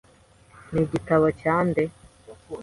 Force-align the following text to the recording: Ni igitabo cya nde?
Ni 0.71 0.81
igitabo 0.85 1.27
cya 1.39 1.55
nde? 1.67 1.83